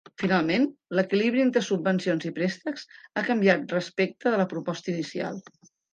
Finalment, 0.19 0.63
l’equilibri 0.99 1.43
entre 1.47 1.63
subvencions 1.67 2.25
i 2.29 2.33
préstecs 2.39 2.87
ha 3.15 3.25
canviat 3.29 3.77
respecte 3.77 4.37
de 4.37 4.41
la 4.45 4.49
proposta 4.55 4.93
inicial. 4.95 5.39